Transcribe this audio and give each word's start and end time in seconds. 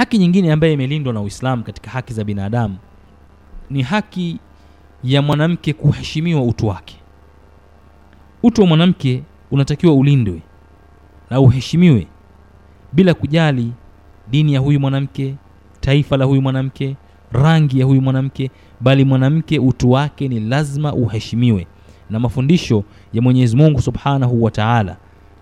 haki 0.00 0.18
nyingine 0.18 0.52
ambayo 0.52 0.72
imelindwa 0.72 1.12
na 1.12 1.20
uislamu 1.20 1.62
katika 1.64 1.90
haki 1.90 2.12
za 2.12 2.24
binadamu 2.24 2.76
ni 3.70 3.82
haki 3.82 4.38
ya 5.04 5.22
mwanamke 5.22 5.72
kuheshimiwa 5.72 6.42
utu 6.42 6.66
wake. 6.66 6.96
Utu 8.42 8.60
wa 8.60 8.66
mwanamke 8.66 9.22
unatakiwa 9.50 9.94
ulindwe 9.94 10.42
na 11.30 11.40
uheshimiwe 11.40 12.06
bila 12.92 13.14
kujali 13.14 13.72
dini 14.30 14.54
ya 14.54 14.60
huyu 14.60 14.80
mwanamke 14.80 15.34
taifa 15.80 16.16
la 16.16 16.24
huyu 16.24 16.42
mwanamke 16.42 16.96
rangi 17.32 17.80
ya 17.80 17.86
huyu 17.86 18.02
mwanamke 18.02 18.50
bali 18.80 19.04
mwanamke 19.04 19.58
utu 19.58 19.90
wake 19.90 20.28
ni 20.28 20.40
lazima 20.40 20.92
uheshimiwe. 20.94 21.66
Na 22.10 22.20
mafundisho 22.20 22.84
ya 23.12 23.22
mwenyezi 23.22 23.56
mungu 23.56 23.80
subhanahu 23.82 24.42
wa 24.42 24.50
taala 24.50 24.96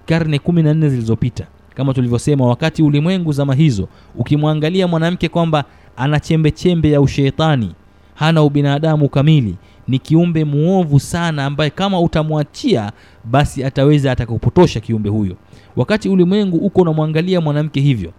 karne 0.06 0.38
kumi 0.38 0.62
na 0.62 0.74
nne 0.74 0.88
zilizopita 0.88 1.46
kama 1.78 1.94
tulivyosema 1.94 2.46
wakati 2.46 2.82
ulimwengu 2.82 3.32
zama 3.32 3.54
hizo 3.54 3.88
ukimwangalia 4.16 4.88
mwanamke 4.88 5.28
kwamba 5.28 5.64
ana 5.96 6.20
chembe 6.20 6.50
chembe 6.50 6.90
ya 6.90 7.00
usheitani 7.00 7.74
hana 8.14 8.42
ubinadamu 8.42 9.08
kamili 9.08 9.56
ni 9.88 9.98
kiumbe 9.98 10.44
muovu 10.44 11.00
sana 11.00 11.44
ambaye 11.44 11.70
kama 11.70 12.00
utamwachia 12.00 12.92
basi 13.24 13.64
ataweza 13.64 14.12
atakupotosha 14.12 14.80
kiumbe 14.80 15.08
huyo. 15.08 15.36
Wakati 15.76 16.08
ulimwengu 16.08 16.56
uko 16.56 16.82
unamwangalia 16.82 17.40
mwanamke 17.40 17.80
hivyo 17.80 18.12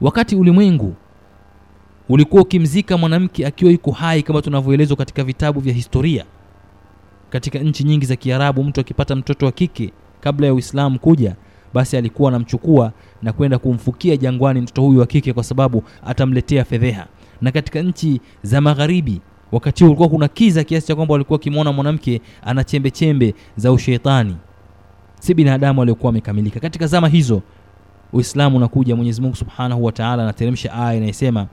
wakati 0.00 0.36
ulimwengu 0.36 0.94
ulikuwa 2.08 2.42
ukimzika 2.42 2.98
mwanamke 2.98 3.46
akiwa 3.46 3.72
yuko 3.72 3.90
hai 3.92 4.22
kama 4.22 4.42
tunavyoelezwa 4.42 4.96
katika 4.96 5.24
vitabu 5.24 5.60
vya 5.60 5.74
historia 5.74 6.24
katika 7.30 7.58
nchi 7.58 7.84
nyingi 7.84 8.06
za 8.06 8.16
kiarabu 8.16 8.64
mtu 8.64 8.80
akipata 8.80 9.16
mtoto 9.16 9.46
wa 9.46 9.52
kike 9.52 9.92
kabla 10.20 10.46
ya 10.46 10.54
uislamu 10.54 10.98
kuja 10.98 11.36
basi 11.76 11.96
alikuwa 11.96 12.28
anamchukua 12.28 12.92
na 13.22 13.32
kwenda 13.32 13.58
kumfukia 13.58 14.16
jangwani 14.16 14.60
mtoto 14.60 14.82
huyu 14.82 15.00
wa 15.00 15.06
kike 15.06 15.32
kwa 15.32 15.44
sababu 15.44 15.82
atamletea 16.06 16.64
fedheha. 16.64 17.06
Na 17.40 17.52
katika 17.52 17.82
nchi 17.82 18.20
za 18.42 18.60
magharibi 18.60 19.20
wakati 19.52 19.84
huo 19.84 19.90
ulikuwa 19.90 20.08
kuna 20.08 20.28
kiza 20.28 20.64
kiasi 20.64 20.86
cha 20.86 20.94
kwamba 20.96 21.12
walikuwa 21.12 21.34
wakimwona 21.34 21.72
mwanamke 21.72 22.20
ana 22.42 22.64
chembe 22.64 22.90
chembe 22.90 23.34
za 23.56 23.72
ushetani. 23.72 24.36
Si 25.20 25.34
binadamu 25.34 25.82
aliyokuwa 25.82 26.10
amekamilika. 26.10 26.60
Katika 26.60 26.86
zama 26.86 27.08
hizo 27.08 27.42
uislamu 28.12 28.56
unakuja 28.56 28.96
mwenyezi 28.96 29.20
mungu 29.22 29.36
subhanahu 29.36 29.84
wa 29.84 29.92
taala 29.92 30.22
anateremsha 30.22 30.72
aya 30.74 30.94
inayesema 30.94 31.46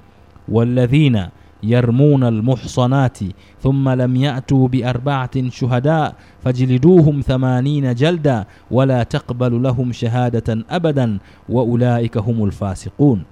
walladhina 0.50 1.30
yarmuna 1.64 2.28
المحصنات 2.28 3.20
thumma 3.64 3.96
lam 3.96 4.16
يأتوا 4.16 4.68
بأربعة 4.68 5.50
shuhada 5.50 6.14
fajliduhum 6.44 7.22
ثمانين 7.22 7.96
jalda 7.96 8.46
wala 8.72 9.06
taqbalu 9.06 9.60
لهم 9.60 9.94
shahadatan 9.94 10.64
abadan 10.70 11.20
wa 11.50 11.64
هم 12.18 12.44
الفاسقون 12.44 13.24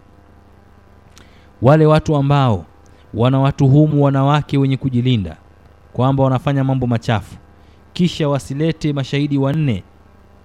wale 1.62 1.86
watu 1.86 2.16
ambao 2.16 2.66
wanawatuhumu 3.14 4.04
wanawake 4.04 4.58
wenye 4.58 4.78
kujilinda 4.78 5.38
kwamba 5.94 6.24
wanafanya 6.24 6.64
mambo 6.64 6.88
machafu 6.88 7.36
kisha 7.94 8.30
wasilete 8.30 8.94
mashahidi 8.94 9.38
wanne 9.38 9.84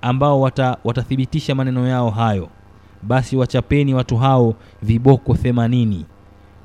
ambao 0.03 0.41
wata, 0.41 0.77
watathibitisha 0.85 1.55
maneno 1.55 1.89
yao 1.89 2.11
hayo 2.11 2.49
basi 3.03 3.37
wachapeni 3.37 3.95
watu 3.95 4.17
hao 4.17 4.55
viboko 4.83 5.35
themanini 5.35 6.05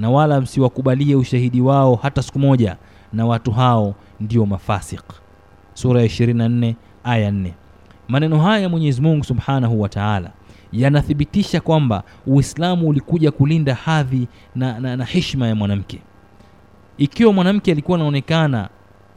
na 0.02 0.10
wala 0.10 0.42
msiwakubalie 0.42 1.16
ushahidi 1.16 1.62
wao 1.62 1.96
hata 1.96 2.22
siku 2.22 2.40
moja 2.40 2.78
na 3.14 3.26
watu 3.26 3.52
hao 3.52 3.96
ndio 4.20 4.46
mafasik 4.46 5.04
sura 5.74 6.02
ya 6.02 6.08
24 6.08 6.74
aya 7.04 7.32
4 7.32 7.52
maneno 8.08 8.40
haya 8.42 8.70
mwenyezi 8.70 9.02
mungu 9.02 9.24
subhanahu 9.24 9.82
wa 9.82 9.90
taala 9.90 10.32
yanathibitisha 10.72 11.62
kwamba 11.62 12.04
uislamu 12.28 12.90
ulikuja 12.90 13.32
kulinda 13.32 13.76
hadhi 13.76 14.28
na, 14.56 14.80
na, 14.80 14.98
na 14.98 15.06
heshima 15.06 15.48
ya 15.48 15.56
mwanamke. 15.56 16.02
Ikiwa 16.98 17.34
mwanamke 17.34 17.72
alikuwa 17.72 17.98
anaonekana 17.98 18.70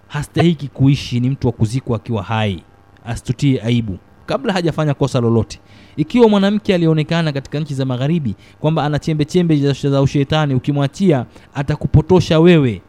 hastahiki 0.09 0.69
kuishi 0.69 1.21
ni 1.21 1.31
mtu 1.31 1.47
wa 1.47 1.53
kuzikwa 1.53 1.97
akiwa 1.97 2.23
hai 2.23 2.63
asitutie 3.05 3.63
aibu 3.63 3.99
kabla 4.27 4.53
hajafanya 4.53 4.95
kosa 4.95 5.21
lolote. 5.21 5.61
Ikiwa 5.97 6.29
mwanamke 6.29 6.75
alionekana 6.75 7.33
katika 7.33 7.61
nchi 7.61 7.75
za 7.75 7.85
magharibi 7.85 8.35
kwamba 8.61 8.85
ana 8.85 8.99
chembe 8.99 9.25
chembe 9.25 9.57
za- 9.73 10.03
ushetani 10.03 10.55
ukimwachia 10.55 11.27
atakupotosha 11.55 12.41
wewe 12.41 12.83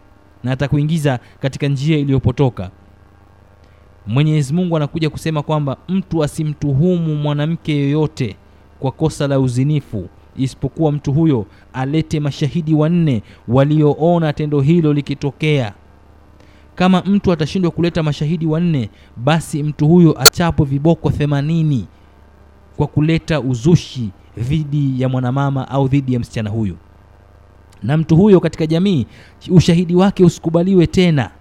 na 0.43 0.51
atakuingiza 0.51 1.19
katika 1.39 1.67
njia 1.67 1.97
iliyopotoka. 1.97 2.71
Mwenyezi 4.07 4.53
mungu 4.53 4.77
anakuja 4.77 5.09
kusema 5.09 5.41
kwamba 5.43 5.77
mtu 5.89 6.23
asimtuhumu 6.23 7.15
mwanamke 7.15 7.79
yoyote 7.79 8.35
kwa 8.79 8.91
kosa 8.91 9.27
la 9.27 9.39
uzinifu 9.39 10.09
isipokuwa 10.37 10.91
mtu 10.91 11.13
huyo 11.13 11.45
alete 11.73 12.19
mashahidi 12.19 12.73
wanne 12.73 13.21
walioona 13.47 14.33
tendo 14.33 14.61
hilo 14.61 14.93
likitokea 14.93 15.73
kama 16.75 17.01
mtu 17.01 17.31
atashindwa 17.31 17.71
kuleta 17.71 18.03
mashahidi 18.03 18.45
wanne 18.45 18.89
basi 19.17 19.63
mtu 19.63 19.87
huyo 19.87 20.21
achapwe 20.21 20.65
viboko 20.65 21.11
themanini 21.11 21.87
kwa 22.77 22.87
kuleta 22.87 23.39
uzushi 23.41 24.09
dhidi 24.37 25.01
ya 25.01 25.09
mwanamama 25.09 25.67
au 25.67 25.87
dhidi 25.87 26.13
ya 26.13 26.19
msichana 26.19 26.49
huyu 26.49 26.77
na 27.83 27.97
mtu 27.97 28.15
huyo 28.15 28.39
katika 28.39 28.67
jamii 28.67 29.05
ushahidi 29.49 29.95
wake 29.95 30.25
usikubaliwe 30.25 30.87
tena 30.87 31.31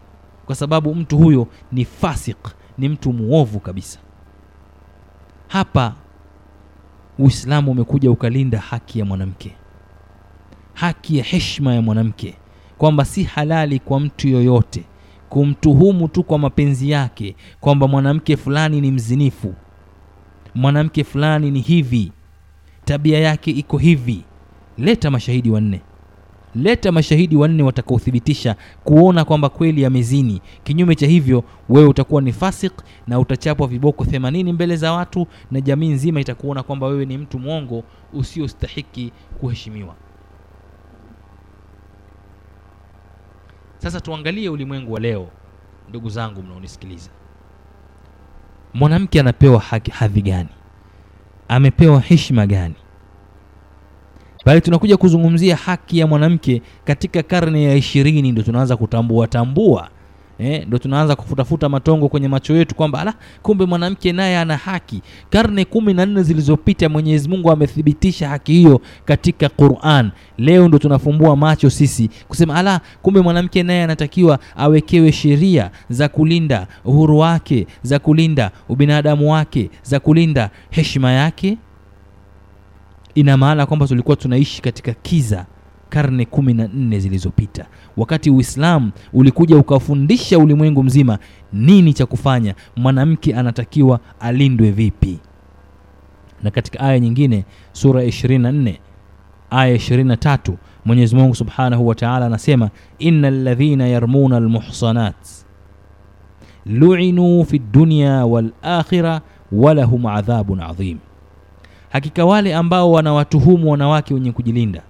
kwa 0.47 0.55
sababu 0.55 0.95
mtu 0.95 1.19
huyo 1.19 1.47
ni 1.73 1.85
fasik 1.85 2.37
ni 2.79 2.89
mtu 2.89 3.13
muovu 3.13 3.61
kabisa. 3.61 3.99
Hapa 5.49 5.95
uislamu 7.19 7.71
umekuja 7.71 8.11
ukalinda 8.11 8.59
haki 8.59 8.99
ya 8.99 9.05
mwanamke 9.05 9.57
haki 10.75 11.19
ya 11.19 11.25
heshima 11.25 11.75
ya 11.75 11.83
mwanamke 11.83 12.35
kwamba 12.79 13.05
si 13.05 13.23
halali 13.23 13.79
kwa 13.79 14.01
mtu 14.01 14.29
yoyote 14.29 14.85
kumtuhumu 15.35 16.09
tu 16.09 16.23
kwa 16.23 16.39
mapenzi 16.39 16.91
yake 16.91 17.37
kwamba 17.61 17.89
mwanamke 17.89 18.37
fulani 18.37 18.81
ni 18.81 18.91
mzinifu. 18.91 19.55
Mwanamke 20.55 21.05
fulani 21.05 21.51
ni 21.51 21.61
hivi. 21.61 22.13
Tabia 22.85 23.19
yake 23.19 23.51
iko 23.51 23.79
hivi. 23.79 24.25
Leta 24.79 25.11
mashahidi 25.11 25.51
wanne. 25.51 25.81
Leta 26.55 26.93
mashahidi 26.93 27.37
wanne 27.37 27.63
watakaothibitisha 27.63 28.57
kuona 28.85 29.25
kwamba 29.25 29.49
kweli 29.49 29.85
amezini. 29.85 30.41
Kinyume 30.65 30.95
cha 30.95 31.07
hivyo 31.07 31.45
wewe 31.69 31.89
utakuwa 31.89 32.23
ni 32.23 32.33
fasik 32.33 32.73
na 33.07 33.19
utachapwa 33.19 33.67
viboko 33.67 34.05
80 34.05 34.53
mbele 34.53 34.77
za 34.77 34.93
watu 34.93 35.27
na 35.51 35.61
jamii 35.61 35.89
nzima 35.89 36.21
itakuona 36.21 36.63
kwamba 36.63 36.87
wewe 36.87 37.05
ni 37.07 37.19
mtu 37.19 37.39
mwongo 37.39 37.85
usiostahiki 38.13 39.13
kuheshimiwa 39.41 39.95
sasa 43.85 44.01
tuangalie 44.01 44.49
ulimwengu 44.49 44.93
wa 44.93 45.01
leo 45.01 45.29
ndugu 45.89 46.09
zangu 46.09 46.43
mnaonisikiliza. 46.43 47.11
Mwanamke 48.75 49.21
anapewa 49.21 49.61
haki 49.61 49.91
hadhi 49.91 50.23
gani? 50.23 50.49
Amepewa 51.49 52.01
heshima 52.01 52.47
gani? 52.47 52.75
Bali 54.47 54.61
tunakuja 54.61 54.97
kuzungumzia 54.97 55.57
haki 55.57 55.99
ya 55.99 56.07
mwanamke 56.07 56.63
katika 56.85 57.23
karne 57.23 57.63
ya 57.65 57.75
ishirini 57.75 58.33
ndio 58.33 58.45
tunaanza 58.45 58.77
kutambua 58.77 59.27
tambua 59.27 59.89
eh, 60.39 60.65
ndo 60.67 60.79
tunaanza 60.79 61.17
kufutafuta 61.17 61.69
matongo 61.69 62.09
kwenye 62.09 62.29
macho 62.29 62.55
yetu 62.57 62.75
kwamba 62.75 63.01
ala 63.01 63.15
kumbe 63.43 63.67
mwanamke 63.67 64.13
naye 64.13 64.39
ana 64.39 64.57
haki. 64.57 65.03
Karne 65.31 65.65
kumi 65.65 65.95
na 65.95 66.07
nne 66.07 66.23
zilizopita 66.23 66.89
mwenyezi 66.89 67.29
mungu 67.29 67.51
amethibitisha 67.51 68.29
haki 68.29 68.53
hiyo 68.53 68.81
katika 69.05 69.49
quran. 69.49 70.11
Leo 70.39 70.69
ndo 70.69 70.79
tunafumbua 70.79 71.37
macho 71.37 71.71
sisi 71.71 72.11
kusema 72.29 72.55
ala 72.55 72.81
kumbe 73.03 73.21
mwanamke 73.21 73.63
naye 73.63 73.85
anatakiwa 73.85 74.39
awekewe 74.57 75.13
sheria 75.13 75.71
za 75.89 76.09
kulinda 76.09 76.67
uhuru 76.85 77.19
wake 77.19 77.67
za 77.83 77.99
kulinda 77.99 78.51
ubinadamu 78.69 79.33
wake 79.33 79.71
za 79.83 80.01
kulinda 80.01 80.51
heshima 80.71 81.13
yake. 81.13 81.59
Ina 83.15 83.37
maana 83.37 83.67
kwamba 83.67 83.87
tulikuwa 83.87 84.17
tunaishi 84.17 84.63
katika 84.63 84.93
kiza 84.93 85.47
karne 85.89 86.25
kumi 86.25 86.55
na 86.55 86.69
nne 86.75 86.99
zilizopita. 87.01 87.67
Wakati 87.97 88.31
uislamu 88.31 88.91
ulikuja 89.13 89.57
ukafundisha 89.57 90.39
ulimwengu 90.39 90.83
mzima 90.83 91.19
nini 91.53 91.93
cha 91.93 92.07
kufanya 92.07 92.55
mwanamke 92.77 93.35
anatakiwa 93.35 94.01
alindwe 94.21 94.71
vipi. 94.71 95.19
Na 96.43 96.51
katika 96.51 96.81
aya 96.81 97.01
nyingine 97.01 97.45
sura 97.73 98.03
ya 98.03 98.09
24 98.09 98.75
aya 99.51 99.77
23 99.77 100.53
mwenyezi 100.85 101.17
mungu 101.17 101.35
subhanahu 101.35 101.87
wa 101.89 101.95
taala 101.95 102.27
anasema 102.27 102.71
ina 102.99 103.31
ladhina 103.31 103.87
yarmuna 103.89 104.37
almuhsanat 104.37 105.17
luinuu 106.67 107.45
fi 107.45 107.59
dunya 107.59 108.27
walakhira 108.27 109.21
walahum 109.53 110.07
adhabun 110.07 110.61
adhim. 110.61 110.99
Hakika 111.91 112.25
wale 112.25 112.55
ambao 112.55 112.93
wanawatuhumu 112.93 113.71
wanawake 113.71 114.15
wenye 114.15 114.33
kujilinda 114.33 114.83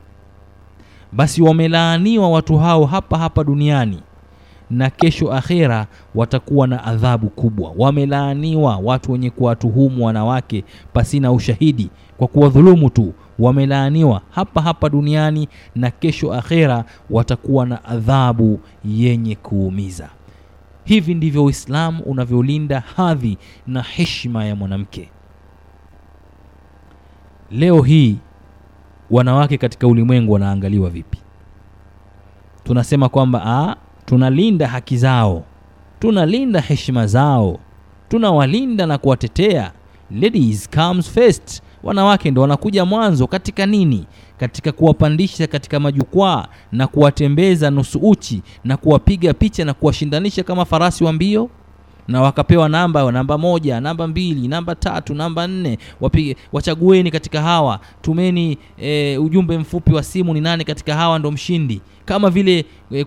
basi 1.14 1.42
wamelaaniwa 1.42 2.30
watu 2.30 2.56
hao 2.58 2.84
hapa 2.84 3.18
hapa 3.18 3.44
duniani. 3.44 4.00
Na 4.70 4.90
kesho 4.90 5.32
akhera 5.32 5.86
watakuwa 6.14 6.66
na 6.66 6.84
adhabu 6.84 7.28
kubwa. 7.30 7.72
Wamelaaniwa 7.78 8.76
watu 8.76 9.12
wenye 9.12 9.30
kuwatuhumu 9.30 10.06
wanawake 10.06 10.64
pasina 10.92 11.32
ushahidi 11.32 11.90
kwa 12.16 12.28
kuwadhulumu 12.28 12.90
tu. 12.90 13.14
Wamelaaniwa 13.38 14.20
hapa 14.30 14.62
hapa 14.62 14.88
duniani 14.88 15.48
na 15.74 15.90
kesho 15.90 16.32
akhera 16.34 16.84
watakuwa 17.10 17.66
na 17.66 17.84
adhabu 17.84 18.60
yenye 18.84 19.34
kuumiza. 19.34 20.08
Hivi 20.84 21.14
ndivyo 21.14 21.44
uislamu 21.44 22.02
unavyolinda 22.02 22.80
hadhi 22.96 23.38
na 23.66 23.82
heshima 23.82 24.44
ya 24.44 24.56
mwanamke. 24.56 25.08
Leo 27.50 27.82
hii 27.82 28.16
wanawake 29.14 29.58
katika 29.58 29.86
ulimwengu 29.86 30.32
wanaangaliwa 30.32 30.90
vipi? 30.90 31.18
Tunasema 32.64 33.08
kwamba 33.08 33.42
ah, 33.46 33.76
tunalinda 34.04 34.68
haki 34.68 34.96
zao 34.96 35.44
tunalinda 35.98 36.60
heshima 36.60 37.06
zao 37.06 37.58
tunawalinda 38.08 38.86
na 38.86 38.98
kuwatetea. 38.98 39.72
Ladies 40.10 40.70
comes 40.70 41.10
first. 41.10 41.62
Wanawake 41.82 42.30
ndo 42.30 42.42
wanakuja 42.42 42.84
mwanzo 42.84 43.26
katika 43.26 43.66
nini? 43.66 44.06
Katika 44.38 44.72
kuwapandisha 44.72 45.46
katika 45.46 45.80
majukwaa 45.80 46.46
na 46.72 46.86
kuwatembeza 46.86 47.70
nusu 47.70 47.98
uchi 47.98 48.42
na 48.64 48.76
kuwapiga 48.76 49.34
picha 49.34 49.64
na 49.64 49.74
kuwashindanisha 49.74 50.42
kama 50.42 50.64
farasi 50.64 51.04
wa 51.04 51.12
mbio 51.12 51.50
na 52.08 52.22
wakapewa 52.22 52.68
namba 52.68 53.12
namba 53.12 53.38
moja 53.38 53.80
namba 53.80 54.06
mbili 54.06 54.48
namba 54.48 54.74
tatu 54.74 55.14
namba 55.14 55.46
nne. 55.46 55.78
Wapige 56.00 56.36
wachagueni 56.52 57.10
katika 57.10 57.42
hawa. 57.42 57.80
Tumeni 58.02 58.58
e, 58.78 59.18
ujumbe 59.18 59.58
mfupi 59.58 59.92
wa 59.94 60.02
simu 60.02 60.34
ni 60.34 60.40
nani 60.40 60.64
katika 60.64 60.94
hawa 60.94 61.18
ndo 61.18 61.30
mshindi. 61.30 61.80
Kama 62.04 62.30
vile 62.30 62.64
e, 62.92 63.06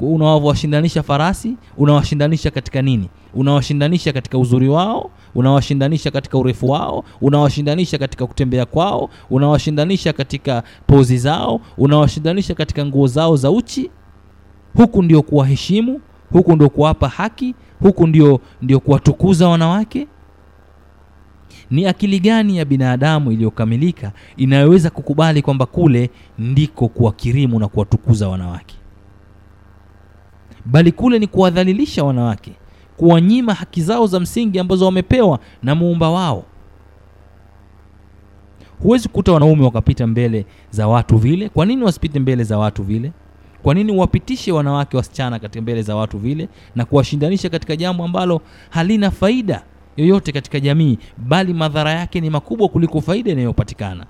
unawashindanisha 0.00 1.02
farasi 1.02 1.56
unawashindanisha 1.76 2.50
katika 2.50 2.82
nini? 2.82 3.08
Unawashindanisha 3.34 4.12
katika 4.12 4.38
uzuri 4.38 4.68
wao 4.68 5.10
unawashindanisha 5.34 6.10
katika 6.10 6.38
urefu 6.38 6.70
wao 6.70 7.04
unawashindanisha 7.20 7.98
katika 7.98 8.26
kutembea 8.26 8.64
kwao 8.66 9.10
unawashindanisha 9.30 10.12
katika 10.12 10.62
pozi 10.86 11.18
zao 11.18 11.60
unawashindanisha 11.78 12.54
katika 12.54 12.86
nguo 12.86 13.06
zao 13.06 13.36
za 13.36 13.50
uchi. 13.50 13.90
Huku 14.76 15.02
ndio 15.02 15.22
kuwaheshimu 15.22 16.00
huku 16.32 16.52
ndio 16.56 16.68
kuwapa 16.70 17.08
haki 17.08 17.54
huku 17.80 18.06
ndio 18.06 18.40
ndio 18.62 18.80
kuwatukuza 18.80 19.48
wanawake? 19.48 20.06
Ni 21.70 21.86
akili 21.86 22.20
gani 22.20 22.58
ya 22.58 22.64
binadamu 22.64 23.32
iliyokamilika 23.32 24.12
inayoweza 24.36 24.90
kukubali 24.90 25.42
kwamba 25.42 25.66
kule 25.66 26.10
ndiko 26.38 26.88
kuwakirimu 26.88 27.58
na 27.58 27.68
kuwatukuza 27.68 28.28
wanawake? 28.28 28.76
Bali 30.64 30.92
kule 30.92 31.18
ni 31.18 31.26
kuwadhalilisha 31.26 32.04
wanawake 32.04 32.52
kuwanyima 32.96 33.54
haki 33.54 33.82
zao 33.82 34.06
za 34.06 34.20
msingi 34.20 34.58
ambazo 34.58 34.84
wamepewa 34.84 35.38
na 35.62 35.74
muumba 35.74 36.10
wao. 36.10 36.44
Huwezi 38.82 39.08
kukuta 39.08 39.32
wanaume 39.32 39.64
wakapita 39.64 40.06
mbele 40.06 40.46
za 40.70 40.88
watu 40.88 41.16
vile. 41.16 41.48
Kwa 41.48 41.66
nini 41.66 41.82
wasipite 41.84 42.18
mbele 42.20 42.44
za 42.44 42.58
watu 42.58 42.82
vile 42.82 43.12
kwa 43.66 43.74
nini 43.74 43.92
wapitishe 43.92 44.52
wanawake 44.52 44.96
wasichana 44.96 45.38
katika 45.38 45.62
mbele 45.62 45.82
za 45.82 45.96
watu 45.96 46.18
vile 46.18 46.48
na 46.76 46.84
kuwashindanisha 46.84 47.48
katika 47.50 47.76
jambo 47.76 48.04
ambalo 48.04 48.40
halina 48.70 49.10
faida 49.10 49.62
yoyote 49.96 50.32
katika 50.32 50.60
jamii 50.60 50.98
bali 51.18 51.54
madhara 51.54 51.90
yake 51.90 52.20
ni 52.20 52.30
makubwa 52.30 52.68
kuliko 52.68 53.00
faida 53.00 53.32
inayopatikana? 53.32 54.06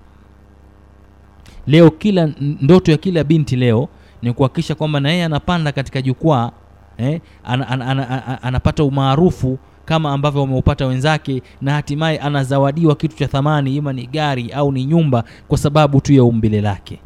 Leo 1.67 1.91
kila 1.91 2.33
ndoto 2.41 2.93
ya 2.93 2.99
kila 2.99 3.25
binti 3.25 3.57
leo 3.57 3.89
ni 4.23 4.33
kuhakikisha 4.33 4.75
kwamba 4.75 5.01
na 5.01 5.11
yeye 5.11 5.25
anapanda 5.25 5.73
katika 5.73 6.03
jukwaa 6.03 6.51
eh, 6.99 7.21
an, 7.45 7.63
an, 7.63 7.83
an, 7.83 8.01
an, 8.01 8.39
anapata 8.43 8.85
umaarufu 8.85 9.59
kama 9.85 10.13
ambavyo 10.13 10.41
wameupata 10.41 10.87
wenzake 10.87 11.43
na 11.61 11.73
hatimaye 11.73 12.19
anazawadiwa 12.19 12.95
kitu 12.95 13.17
cha 13.17 13.29
thamani 13.29 13.77
ima 13.77 13.93
ni 13.93 14.07
gari 14.07 14.53
au 14.53 14.73
ni 14.73 14.85
nyumba 14.85 15.25
kwa 15.49 15.59
sababu 15.59 16.01
tu 16.01 16.13
ya 16.13 16.25
umbile 16.25 16.61
lake 16.61 17.01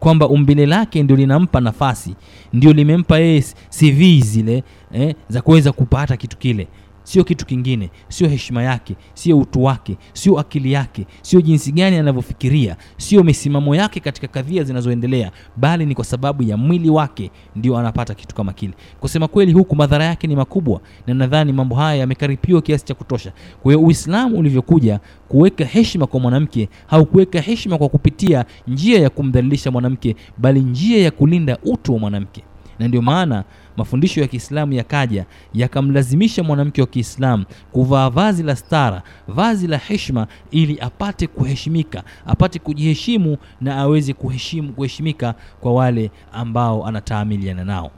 kwamba 0.00 0.28
umbile 0.28 0.66
lake 0.66 1.02
ndio 1.02 1.16
linampa 1.16 1.60
nafasi 1.60 2.14
ndio 2.52 2.72
limempa 2.72 3.18
yeye 3.18 3.44
cv 3.78 4.20
zile 4.24 4.62
eh, 4.92 5.14
za 5.28 5.42
kuweza 5.42 5.72
kupata 5.72 6.16
kitu 6.16 6.36
kile 6.36 6.68
sio 7.08 7.24
kitu 7.24 7.46
kingine 7.46 7.90
sio 8.08 8.28
heshima 8.28 8.62
yake 8.62 8.96
sio 9.14 9.38
utu 9.38 9.64
wake 9.64 9.96
sio 10.12 10.38
akili 10.38 10.72
yake 10.72 11.06
sio 11.22 11.40
jinsi 11.40 11.72
gani 11.72 11.96
anavyofikiria 11.96 12.76
sio 12.96 13.24
misimamo 13.24 13.74
yake 13.76 14.00
katika 14.00 14.28
kadhia 14.28 14.64
zinazoendelea 14.64 15.30
bali 15.56 15.86
ni 15.86 15.94
kwa 15.94 16.04
sababu 16.04 16.42
ya 16.42 16.56
mwili 16.56 16.90
wake 16.90 17.30
ndio 17.56 17.78
anapata 17.78 18.14
kitu 18.14 18.34
kama 18.34 18.52
kile. 18.52 18.72
Kusema 19.00 19.28
kweli 19.28 19.52
huku 19.52 19.76
madhara 19.76 20.04
yake 20.04 20.26
ni 20.26 20.36
makubwa 20.36 20.80
na 21.06 21.14
nadhani 21.14 21.52
mambo 21.52 21.74
haya 21.76 21.94
yamekaripiwa 22.00 22.62
kiasi 22.62 22.84
cha 22.84 22.94
kutosha. 22.94 23.32
Kwa 23.62 23.72
hiyo 23.72 23.86
uislamu 23.86 24.38
ulivyokuja 24.38 25.00
kuweka 25.28 25.64
heshima 25.64 26.06
kwa 26.06 26.20
mwanamke 26.20 26.68
haukuweka 26.86 27.40
heshima 27.40 27.78
kwa 27.78 27.88
kupitia 27.88 28.44
njia 28.66 29.00
ya 29.00 29.10
kumdhalilisha 29.10 29.70
mwanamke 29.70 30.16
bali 30.38 30.60
njia 30.60 31.02
ya 31.04 31.10
kulinda 31.10 31.58
utu 31.64 31.92
wa 31.92 31.98
mwanamke 31.98 32.42
na 32.78 32.88
ndio 32.88 33.02
maana 33.02 33.44
mafundisho 33.76 34.20
ya 34.20 34.26
Kiislamu 34.26 34.72
yakaja 34.72 35.24
yakamlazimisha 35.54 36.42
mwanamke 36.42 36.80
wa 36.80 36.86
Kiislamu 36.86 37.44
kuvaa 37.72 38.10
vazi 38.10 38.42
la 38.42 38.56
stara, 38.56 39.02
vazi 39.28 39.66
la 39.66 39.78
heshima, 39.78 40.26
ili 40.50 40.80
apate 40.80 41.26
kuheshimika, 41.26 42.02
apate 42.26 42.58
kujiheshimu 42.58 43.36
na 43.60 43.76
aweze 43.76 44.12
kuheshimu, 44.12 44.72
kuheshimika 44.72 45.34
kwa 45.60 45.72
wale 45.74 46.10
ambao 46.32 46.86
anataamiliana 46.86 47.64
nao. 47.64 47.90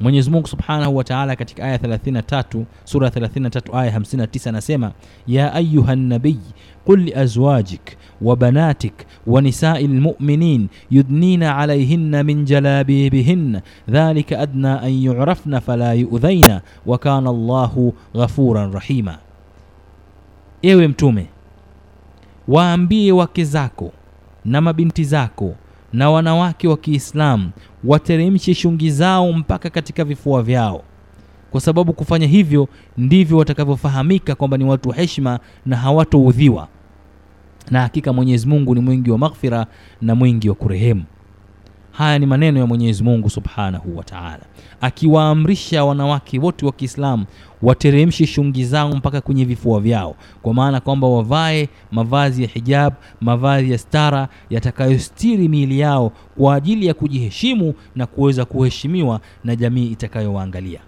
Mwenyezi 0.00 0.30
Mungu 0.30 0.46
Subhanahu 0.48 0.96
wa 0.96 1.04
Ta'ala 1.04 1.36
katika 1.36 1.64
aya 1.64 1.76
33 1.76 2.64
sura 2.84 3.08
33 3.08 3.78
aya 3.80 3.98
59 3.98 4.48
anasema 4.48 4.92
ya 5.26 5.52
ayuha 5.54 5.96
nabiy 5.96 6.36
qul 6.84 7.00
liazwajik 7.00 7.96
wa 8.20 8.36
banatik 8.36 8.92
wa 9.26 9.42
nisai 9.42 9.86
lmuminin 9.88 10.68
yudnina 10.90 11.56
alayhinna 11.56 12.22
min 12.24 12.44
jalabibihinna 12.44 13.62
dhalika 13.88 14.38
adna 14.38 14.80
an 14.82 14.92
yu'rafna 15.02 15.60
fala 15.60 15.92
yu'dhaina 15.94 16.60
wa 16.86 16.98
kana 16.98 17.30
Allahu 17.30 17.94
ghafuran 18.14 18.72
rahima. 18.72 19.18
Ewe 20.62 20.88
Mtume, 20.88 21.26
waambie 22.48 23.12
wake 23.12 23.44
zako 23.44 23.92
na 24.44 24.60
mabinti 24.60 25.04
zako 25.04 25.54
na 25.92 26.10
wanawake 26.10 26.68
wa 26.68 26.76
Kiislamu 26.76 27.50
wateremshe 27.84 28.54
shungi 28.54 28.90
zao 28.90 29.32
mpaka 29.32 29.70
katika 29.70 30.04
vifua 30.04 30.42
vyao, 30.42 30.82
kwa 31.50 31.60
sababu 31.60 31.92
kufanya 31.92 32.26
hivyo 32.26 32.68
ndivyo 32.98 33.38
watakavyofahamika 33.38 34.34
kwamba 34.34 34.56
ni 34.56 34.64
watu 34.64 34.88
wa 34.88 34.94
heshima 34.94 35.38
na 35.66 35.76
hawatoudhiwa, 35.76 36.68
na 37.70 37.80
hakika 37.80 38.12
Mwenyezi 38.12 38.46
Mungu 38.46 38.74
ni 38.74 38.80
mwingi 38.80 39.10
wa 39.10 39.18
maghfira 39.18 39.66
na 40.02 40.14
mwingi 40.14 40.48
wa 40.48 40.54
kurehemu. 40.54 41.04
Haya 41.92 42.18
ni 42.18 42.26
maneno 42.26 42.60
ya 42.60 42.66
Mwenyezi 42.66 43.02
Mungu 43.04 43.30
Subhanahu 43.30 43.96
wa 43.96 44.04
Ta'ala, 44.04 44.40
akiwaamrisha 44.80 45.84
wanawake 45.84 46.38
wote 46.38 46.66
wa 46.66 46.72
Kiislamu 46.72 47.24
wateremshe 47.62 48.26
shungi 48.26 48.64
zao 48.64 48.92
mpaka 48.92 49.20
kwenye 49.20 49.44
vifua 49.44 49.80
vyao, 49.80 50.16
kwa 50.42 50.54
maana 50.54 50.80
kwamba 50.80 51.06
wavae 51.08 51.68
mavazi 51.92 52.42
ya 52.42 52.48
hijab, 52.48 52.92
mavazi 53.20 53.72
ya 53.72 53.78
stara 53.78 54.28
yatakayostiri 54.50 55.48
miili 55.48 55.78
yao 55.80 56.12
kwa 56.38 56.54
ajili 56.54 56.86
ya 56.86 56.94
kujiheshimu 56.94 57.74
na 57.96 58.06
kuweza 58.06 58.44
kuheshimiwa 58.44 59.20
na 59.44 59.56
jamii 59.56 59.86
itakayowaangalia. 59.86 60.80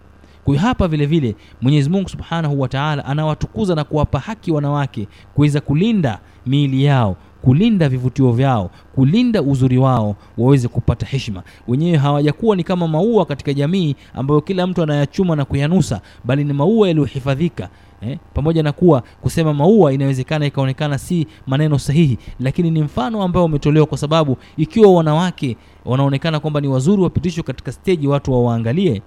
Kwa 0.44 0.58
hapa 0.58 0.88
vile 0.88 1.06
vile 1.06 1.34
Mwenyezi 1.60 1.90
Mungu 1.90 2.08
Subhanahu 2.08 2.60
wa 2.60 2.68
Ta'ala 2.68 3.04
anawatukuza 3.04 3.74
na 3.74 3.84
kuwapa 3.84 4.18
haki 4.18 4.52
wanawake 4.52 5.08
kuweza 5.34 5.60
kulinda 5.60 6.18
miili 6.46 6.84
yao 6.84 7.16
kulinda 7.42 7.88
vivutio 7.88 8.32
vyao, 8.32 8.70
kulinda 8.94 9.42
uzuri 9.42 9.78
wao, 9.78 10.16
waweze 10.38 10.68
kupata 10.68 11.06
heshima. 11.06 11.42
Wenyewe 11.68 11.96
hawajakuwa 11.98 12.56
ni 12.56 12.64
kama 12.64 12.88
maua 12.88 13.26
katika 13.26 13.52
jamii 13.54 13.94
ambayo 14.14 14.40
kila 14.40 14.66
mtu 14.66 14.82
anayachuma 14.82 15.36
na 15.36 15.44
kuyanusa, 15.44 16.00
bali 16.24 16.44
ni 16.44 16.52
maua 16.52 16.88
yaliyohifadhika. 16.88 17.68
Eh, 18.02 18.18
pamoja 18.34 18.62
na 18.62 18.72
kuwa 18.72 19.02
kusema 19.20 19.54
maua 19.54 19.92
inawezekana 19.92 20.46
ikaonekana 20.46 20.98
si 20.98 21.26
maneno 21.46 21.78
sahihi, 21.78 22.18
lakini 22.40 22.70
ni 22.70 22.82
mfano 22.82 23.22
ambao 23.22 23.44
umetolewa, 23.44 23.86
kwa 23.86 23.98
sababu 23.98 24.36
ikiwa 24.56 24.92
wanawake 24.94 25.56
wanaonekana 25.84 26.40
kwamba 26.40 26.60
ni 26.60 26.68
wazuri, 26.68 27.02
wapitishwe 27.02 27.42
katika 27.42 27.72
steji, 27.72 28.06
watu 28.08 28.32
wawaangalie 28.32 29.02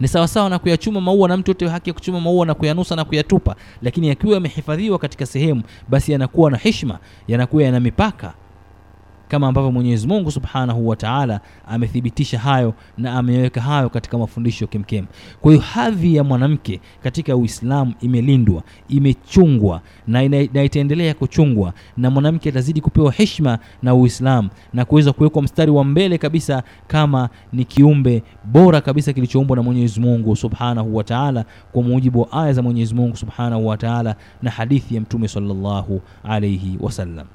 ni 0.00 0.08
sawasawa 0.08 0.50
na 0.50 0.58
kuyachuma 0.58 1.00
maua, 1.00 1.28
na 1.28 1.36
mtu 1.36 1.50
yote 1.50 1.68
haki 1.68 1.90
ya 1.90 1.94
kuchuma 1.94 2.20
maua 2.20 2.46
na 2.46 2.54
kuyanusa 2.54 2.96
na 2.96 3.04
kuyatupa, 3.04 3.56
lakini 3.82 4.08
yakiwa 4.08 4.34
yamehifadhiwa 4.34 4.98
katika 4.98 5.26
sehemu, 5.26 5.62
basi 5.88 6.12
yanakuwa 6.12 6.50
na 6.50 6.56
heshima, 6.56 6.98
yanakuwa 7.28 7.62
yana 7.62 7.80
mipaka. 7.80 8.34
Kama 9.28 9.48
ambavyo 9.48 9.72
Mwenyezi 9.72 10.06
Mungu 10.06 10.30
Subhanahu 10.30 10.88
wa 10.88 10.96
Ta'ala 10.96 11.40
amethibitisha 11.68 12.38
hayo 12.38 12.74
na 12.98 13.12
ameweka 13.18 13.60
hayo 13.60 13.88
katika 13.90 14.18
mafundisho 14.18 14.66
kemkem. 14.66 15.06
Kwa 15.40 15.52
hiyo 15.52 15.64
hadhi 15.64 16.16
ya 16.16 16.24
mwanamke 16.24 16.80
katika 17.02 17.36
Uislamu 17.36 17.94
imelindwa, 18.00 18.62
imechungwa 18.88 19.80
na, 20.06 20.22
ina, 20.24 20.48
na 20.54 20.62
itaendelea 20.64 21.14
kuchungwa, 21.14 21.72
na 21.96 22.10
mwanamke 22.10 22.48
atazidi 22.48 22.80
kupewa 22.80 23.12
heshima 23.12 23.58
na 23.82 23.94
Uislamu 23.94 24.48
na 24.72 24.84
kuweza 24.84 25.12
kuwekwa 25.12 25.42
mstari 25.42 25.70
wa 25.70 25.84
mbele 25.84 26.18
kabisa 26.18 26.62
kama 26.86 27.28
ni 27.52 27.64
kiumbe 27.64 28.22
bora 28.44 28.80
kabisa 28.80 29.12
kilichoumbwa 29.12 29.56
na 29.56 29.62
Mwenyezi 29.62 30.00
Mungu 30.00 30.36
Subhanahu 30.36 30.96
wa 30.96 31.04
Ta'ala 31.04 31.44
kwa 31.72 31.82
mujibu 31.82 32.20
wa 32.20 32.32
aya 32.32 32.52
za 32.52 32.62
Mwenyezi 32.62 32.94
Mungu 32.94 33.16
Subhanahu 33.16 33.66
wa 33.66 33.76
Ta'ala 33.76 34.16
na 34.42 34.50
hadithi 34.50 34.94
ya 34.94 35.00
Mtume 35.00 35.28
sallallahu 35.28 36.00
alayhi 36.24 36.78
wasallam. 36.80 37.26